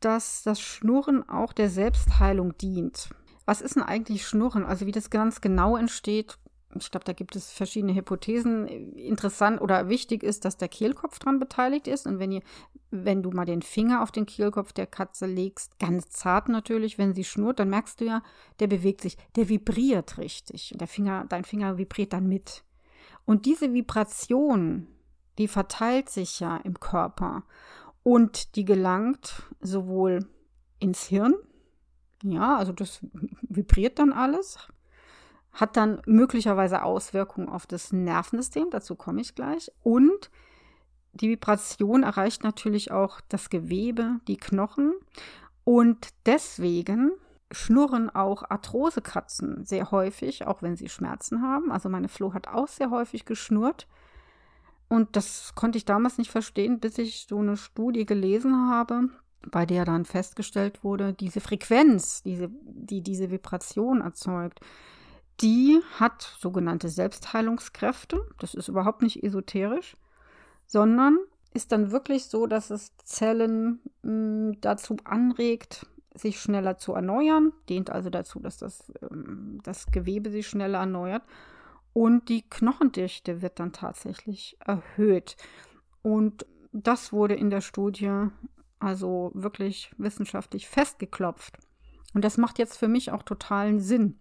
dass 0.00 0.42
das 0.42 0.60
Schnurren 0.60 1.28
auch 1.28 1.52
der 1.52 1.70
Selbstheilung 1.70 2.56
dient. 2.58 3.08
Was 3.46 3.60
ist 3.60 3.76
denn 3.76 3.82
eigentlich 3.82 4.26
Schnurren? 4.26 4.64
Also 4.64 4.86
wie 4.86 4.92
das 4.92 5.10
ganz 5.10 5.40
genau 5.40 5.76
entsteht, 5.76 6.38
ich 6.76 6.90
glaube, 6.90 7.04
da 7.04 7.12
gibt 7.12 7.36
es 7.36 7.50
verschiedene 7.50 7.94
Hypothesen. 7.94 8.66
Interessant 8.96 9.60
oder 9.60 9.88
wichtig 9.88 10.22
ist, 10.22 10.44
dass 10.44 10.56
der 10.56 10.68
Kehlkopf 10.68 11.18
dran 11.18 11.38
beteiligt 11.38 11.86
ist. 11.86 12.06
Und 12.06 12.18
wenn 12.18 12.32
ihr, 12.32 12.42
wenn 12.90 13.22
du 13.22 13.30
mal 13.30 13.44
den 13.44 13.62
Finger 13.62 14.02
auf 14.02 14.12
den 14.12 14.26
Kehlkopf 14.26 14.72
der 14.72 14.86
Katze 14.86 15.26
legst, 15.26 15.78
ganz 15.78 16.10
zart 16.10 16.48
natürlich, 16.48 16.98
wenn 16.98 17.14
sie 17.14 17.24
schnurrt, 17.24 17.58
dann 17.58 17.70
merkst 17.70 18.00
du 18.00 18.06
ja, 18.06 18.22
der 18.60 18.66
bewegt 18.66 19.00
sich, 19.00 19.16
der 19.36 19.48
vibriert 19.48 20.18
richtig. 20.18 20.74
Der 20.76 20.88
Finger, 20.88 21.26
dein 21.28 21.44
Finger 21.44 21.78
vibriert 21.78 22.12
dann 22.12 22.28
mit. 22.28 22.64
Und 23.24 23.46
diese 23.46 23.72
Vibration, 23.72 24.86
die 25.38 25.48
verteilt 25.48 26.08
sich 26.08 26.40
ja 26.40 26.56
im 26.58 26.78
Körper 26.80 27.44
und 28.02 28.56
die 28.56 28.64
gelangt 28.64 29.42
sowohl 29.60 30.28
ins 30.78 31.04
Hirn, 31.04 31.34
ja, 32.22 32.56
also 32.56 32.72
das 32.72 33.00
vibriert 33.42 33.98
dann 33.98 34.12
alles, 34.12 34.58
hat 35.54 35.76
dann 35.76 36.02
möglicherweise 36.06 36.82
Auswirkungen 36.82 37.48
auf 37.48 37.66
das 37.66 37.92
Nervensystem, 37.92 38.68
dazu 38.70 38.96
komme 38.96 39.20
ich 39.20 39.34
gleich, 39.34 39.70
und 39.82 40.30
die 41.12 41.28
Vibration 41.28 42.02
erreicht 42.02 42.42
natürlich 42.42 42.90
auch 42.90 43.20
das 43.28 43.48
Gewebe, 43.48 44.16
die 44.26 44.36
Knochen 44.36 44.94
und 45.62 46.08
deswegen 46.26 47.12
schnurren 47.52 48.10
auch 48.10 48.42
Arthrosekatzen 48.48 49.64
sehr 49.64 49.90
häufig, 49.90 50.46
auch 50.46 50.62
wenn 50.62 50.76
sie 50.76 50.88
Schmerzen 50.88 51.42
haben. 51.42 51.70
Also 51.70 51.88
meine 51.88 52.08
Flo 52.08 52.34
hat 52.34 52.48
auch 52.48 52.68
sehr 52.68 52.90
häufig 52.90 53.24
geschnurrt. 53.24 53.86
Und 54.88 55.16
das 55.16 55.54
konnte 55.54 55.78
ich 55.78 55.84
damals 55.84 56.18
nicht 56.18 56.30
verstehen, 56.30 56.80
bis 56.80 56.98
ich 56.98 57.26
so 57.28 57.38
eine 57.38 57.56
Studie 57.56 58.06
gelesen 58.06 58.68
habe, 58.68 59.08
bei 59.50 59.66
der 59.66 59.84
dann 59.84 60.04
festgestellt 60.04 60.84
wurde, 60.84 61.12
diese 61.12 61.40
Frequenz, 61.40 62.22
diese, 62.22 62.50
die 62.62 63.02
diese 63.02 63.30
Vibration 63.30 64.00
erzeugt, 64.00 64.60
die 65.40 65.80
hat 65.98 66.36
sogenannte 66.38 66.88
Selbstheilungskräfte. 66.88 68.24
Das 68.38 68.54
ist 68.54 68.68
überhaupt 68.68 69.02
nicht 69.02 69.22
esoterisch, 69.22 69.96
sondern 70.66 71.18
ist 71.52 71.72
dann 71.72 71.90
wirklich 71.90 72.26
so, 72.26 72.46
dass 72.46 72.70
es 72.70 72.96
Zellen 73.04 73.80
mh, 74.02 74.10
hm, 74.10 74.60
dazu 74.60 74.96
anregt, 75.04 75.86
sich 76.14 76.40
schneller 76.40 76.78
zu 76.78 76.94
erneuern, 76.94 77.52
dient 77.68 77.90
also 77.90 78.08
dazu, 78.08 78.38
dass 78.38 78.58
das, 78.58 78.92
ähm, 79.10 79.58
das 79.64 79.86
Gewebe 79.86 80.30
sich 80.30 80.46
schneller 80.46 80.78
erneuert. 80.78 81.22
Und 81.92 82.28
die 82.28 82.42
Knochendichte 82.48 83.42
wird 83.42 83.60
dann 83.60 83.72
tatsächlich 83.72 84.56
erhöht. 84.60 85.36
Und 86.02 86.46
das 86.72 87.12
wurde 87.12 87.34
in 87.34 87.50
der 87.50 87.60
Studie 87.60 88.28
also 88.80 89.30
wirklich 89.34 89.92
wissenschaftlich 89.96 90.68
festgeklopft. 90.68 91.58
Und 92.12 92.24
das 92.24 92.36
macht 92.36 92.58
jetzt 92.58 92.76
für 92.76 92.88
mich 92.88 93.10
auch 93.12 93.22
totalen 93.22 93.80
Sinn, 93.80 94.20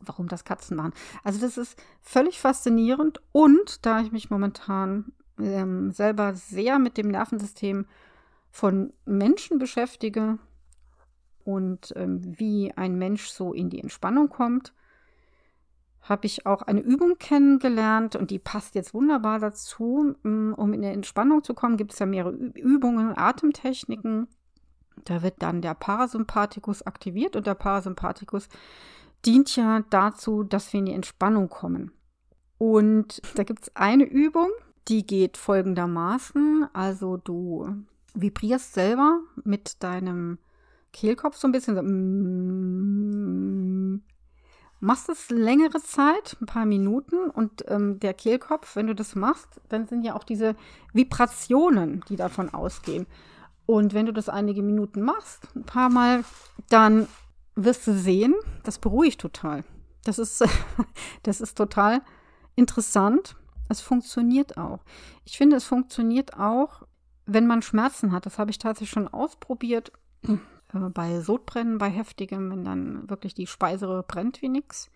warum 0.00 0.28
das 0.28 0.44
Katzen 0.44 0.76
machen. 0.76 0.92
Also 1.24 1.40
das 1.40 1.56
ist 1.56 1.80
völlig 2.02 2.40
faszinierend 2.40 3.20
und 3.32 3.84
da 3.86 4.00
ich 4.00 4.12
mich 4.12 4.30
momentan 4.30 5.12
ähm, 5.38 5.92
selber 5.92 6.34
sehr 6.34 6.78
mit 6.78 6.96
dem 6.96 7.08
Nervensystem 7.08 7.86
von 8.50 8.92
Menschen 9.04 9.58
beschäftige, 9.58 10.38
und 11.46 11.92
ähm, 11.96 12.20
wie 12.38 12.72
ein 12.74 12.98
Mensch 12.98 13.28
so 13.28 13.52
in 13.52 13.70
die 13.70 13.80
Entspannung 13.80 14.28
kommt, 14.28 14.74
habe 16.02 16.26
ich 16.26 16.44
auch 16.44 16.62
eine 16.62 16.80
Übung 16.80 17.18
kennengelernt 17.18 18.16
und 18.16 18.32
die 18.32 18.40
passt 18.40 18.74
jetzt 18.74 18.94
wunderbar 18.94 19.38
dazu. 19.38 20.16
Mm, 20.24 20.52
um 20.54 20.72
in 20.72 20.82
die 20.82 20.88
Entspannung 20.88 21.44
zu 21.44 21.54
kommen, 21.54 21.76
gibt 21.76 21.92
es 21.92 22.00
ja 22.00 22.06
mehrere 22.06 22.32
Übungen, 22.32 23.16
Atemtechniken. 23.16 24.26
Da 25.04 25.22
wird 25.22 25.34
dann 25.38 25.62
der 25.62 25.74
Parasympathikus 25.74 26.82
aktiviert 26.82 27.36
und 27.36 27.46
der 27.46 27.54
Parasympathikus 27.54 28.48
dient 29.24 29.54
ja 29.56 29.80
dazu, 29.90 30.42
dass 30.42 30.72
wir 30.72 30.80
in 30.80 30.86
die 30.86 30.92
Entspannung 30.92 31.48
kommen. 31.48 31.92
Und 32.58 33.20
da 33.34 33.44
gibt 33.44 33.64
es 33.64 33.76
eine 33.76 34.04
Übung, 34.04 34.48
die 34.88 35.06
geht 35.06 35.36
folgendermaßen. 35.36 36.68
Also 36.72 37.16
du 37.16 37.84
vibrierst 38.14 38.74
selber 38.74 39.20
mit 39.44 39.82
deinem 39.82 40.38
Kehlkopf 40.92 41.36
so 41.36 41.48
ein 41.48 41.52
bisschen 41.52 41.76
machst 44.80 45.08
es 45.08 45.30
längere 45.30 45.82
Zeit, 45.82 46.36
ein 46.40 46.46
paar 46.46 46.66
Minuten 46.66 47.30
und 47.30 47.64
ähm, 47.68 47.98
der 48.00 48.14
Kehlkopf, 48.14 48.76
wenn 48.76 48.86
du 48.86 48.94
das 48.94 49.14
machst, 49.14 49.60
dann 49.68 49.86
sind 49.86 50.04
ja 50.04 50.14
auch 50.14 50.24
diese 50.24 50.54
Vibrationen, 50.92 52.04
die 52.08 52.16
davon 52.16 52.52
ausgehen. 52.52 53.06
Und 53.64 53.94
wenn 53.94 54.06
du 54.06 54.12
das 54.12 54.28
einige 54.28 54.62
Minuten 54.62 55.02
machst, 55.02 55.48
ein 55.56 55.64
paar 55.64 55.88
Mal, 55.88 56.24
dann 56.68 57.08
wirst 57.56 57.86
du 57.86 57.94
sehen, 57.94 58.34
das 58.62 58.78
beruhigt 58.78 59.20
total. 59.20 59.64
Das 60.04 60.18
ist, 60.18 60.44
das 61.24 61.40
ist 61.40 61.56
total 61.56 62.02
interessant. 62.54 63.36
Es 63.68 63.80
funktioniert 63.80 64.56
auch. 64.56 64.84
Ich 65.24 65.36
finde, 65.36 65.56
es 65.56 65.64
funktioniert 65.64 66.38
auch, 66.38 66.82
wenn 67.24 67.46
man 67.46 67.62
Schmerzen 67.62 68.12
hat. 68.12 68.26
Das 68.26 68.38
habe 68.38 68.50
ich 68.50 68.58
tatsächlich 68.58 68.90
schon 68.90 69.08
ausprobiert 69.08 69.90
äh, 70.22 70.36
bei 70.90 71.20
Sodbrennen, 71.20 71.78
bei 71.78 71.88
heftigem, 71.88 72.50
wenn 72.50 72.64
dann 72.64 73.10
wirklich 73.10 73.34
die 73.34 73.48
Speiseröhre 73.48 74.04
brennt 74.04 74.40
wie 74.42 74.48
nix. 74.48 74.90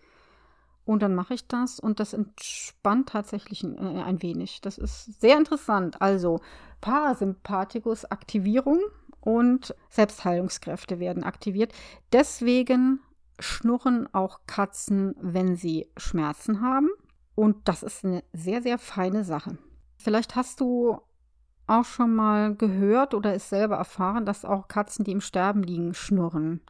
Und 0.85 1.03
dann 1.03 1.13
mache 1.13 1.35
ich 1.35 1.47
das 1.47 1.79
und 1.79 1.99
das 1.99 2.13
entspannt 2.13 3.09
tatsächlich 3.09 3.63
ein, 3.63 3.77
äh, 3.77 4.01
ein 4.03 4.21
wenig. 4.21 4.61
Das 4.61 4.77
ist 4.77 5.19
sehr 5.19 5.37
interessant. 5.37 6.01
Also 6.01 6.39
Parasympathikus 6.79 8.05
Aktivierung 8.05 8.79
und 9.21 9.75
Selbstheilungskräfte 9.89 10.99
werden 10.99 11.23
aktiviert. 11.23 11.73
Deswegen 12.11 12.99
schnurren 13.39 14.13
auch 14.13 14.41
Katzen, 14.47 15.15
wenn 15.19 15.55
sie 15.55 15.87
Schmerzen 15.97 16.61
haben. 16.61 16.89
Und 17.35 17.67
das 17.67 17.83
ist 17.83 18.03
eine 18.03 18.23
sehr, 18.33 18.61
sehr 18.61 18.77
feine 18.77 19.23
Sache. 19.23 19.57
Vielleicht 19.97 20.35
hast 20.35 20.59
du 20.59 20.99
auch 21.67 21.85
schon 21.85 22.13
mal 22.13 22.55
gehört 22.55 23.13
oder 23.13 23.33
ist 23.33 23.49
selber 23.49 23.77
erfahren, 23.77 24.25
dass 24.25 24.45
auch 24.45 24.67
Katzen, 24.67 25.05
die 25.05 25.11
im 25.11 25.21
Sterben 25.21 25.63
liegen, 25.63 25.93
schnurren. 25.93 26.61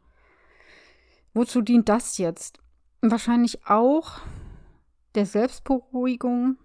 Wozu 1.34 1.62
dient 1.62 1.88
das 1.88 2.18
jetzt? 2.18 2.60
Wahrscheinlich 3.00 3.66
auch 3.66 4.20
der 5.14 5.26
Selbstberuhigung. 5.26 6.58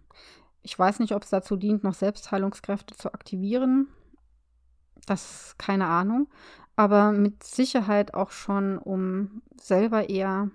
Ich 0.62 0.78
weiß 0.78 1.00
nicht, 1.00 1.14
ob 1.14 1.24
es 1.24 1.30
dazu 1.30 1.56
dient, 1.56 1.84
noch 1.84 1.94
Selbstheilungskräfte 1.94 2.96
zu 2.96 3.14
aktivieren. 3.14 3.88
Das 5.08 5.56
keine 5.58 5.88
Ahnung. 5.88 6.28
Aber 6.76 7.12
mit 7.12 7.44
Sicherheit 7.44 8.14
auch 8.14 8.30
schon, 8.30 8.78
um 8.78 9.42
selber 9.60 10.10
eher 10.10 10.52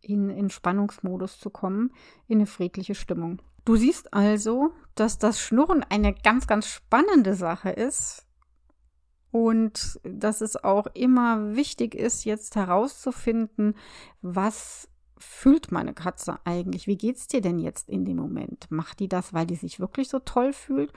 in 0.00 0.30
Entspannungsmodus 0.30 1.38
zu 1.38 1.50
kommen, 1.50 1.92
in 2.26 2.38
eine 2.38 2.46
friedliche 2.46 2.94
Stimmung. 2.94 3.42
Du 3.66 3.76
siehst 3.76 4.14
also, 4.14 4.72
dass 4.94 5.18
das 5.18 5.42
Schnurren 5.42 5.84
eine 5.90 6.14
ganz, 6.14 6.46
ganz 6.46 6.66
spannende 6.66 7.34
Sache 7.34 7.68
ist 7.68 8.24
und 9.30 10.00
dass 10.04 10.40
es 10.40 10.62
auch 10.64 10.86
immer 10.94 11.54
wichtig 11.54 11.94
ist, 11.94 12.24
jetzt 12.24 12.56
herauszufinden, 12.56 13.74
was 14.22 14.88
fühlt 15.18 15.70
meine 15.70 15.92
Katze 15.92 16.38
eigentlich? 16.44 16.86
Wie 16.86 16.96
geht 16.96 17.16
es 17.16 17.26
dir 17.26 17.40
denn 17.40 17.58
jetzt 17.58 17.90
in 17.90 18.04
dem 18.06 18.16
Moment? 18.16 18.70
Macht 18.70 19.00
die 19.00 19.08
das, 19.08 19.34
weil 19.34 19.46
die 19.46 19.56
sich 19.56 19.80
wirklich 19.80 20.08
so 20.08 20.20
toll 20.20 20.52
fühlt? 20.52 20.92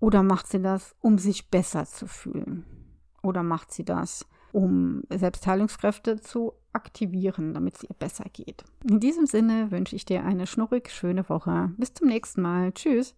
Oder 0.00 0.22
macht 0.22 0.46
sie 0.46 0.62
das, 0.62 0.94
um 1.00 1.18
sich 1.18 1.50
besser 1.50 1.84
zu 1.84 2.06
fühlen? 2.06 2.64
Oder 3.22 3.42
macht 3.42 3.72
sie 3.72 3.84
das, 3.84 4.26
um 4.52 5.02
Selbstheilungskräfte 5.10 6.20
zu 6.20 6.52
aktivieren, 6.72 7.54
damit 7.54 7.76
es 7.76 7.82
ihr 7.82 7.94
besser 7.98 8.24
geht. 8.32 8.64
In 8.88 9.00
diesem 9.00 9.26
Sinne 9.26 9.70
wünsche 9.70 9.96
ich 9.96 10.04
dir 10.04 10.24
eine 10.24 10.46
schnurrig 10.46 10.90
schöne 10.90 11.28
Woche. 11.28 11.72
Bis 11.76 11.94
zum 11.94 12.08
nächsten 12.08 12.42
Mal. 12.42 12.72
Tschüss. 12.72 13.14